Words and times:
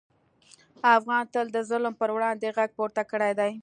افغان 0.95 1.23
تل 1.33 1.47
د 1.55 1.57
ظلم 1.69 1.93
پر 2.01 2.09
وړاندې 2.15 2.53
غږ 2.57 2.69
پورته 2.77 3.01
کړی 3.11 3.31
دی. 3.39 3.51